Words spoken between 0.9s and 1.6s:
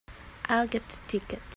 tickets.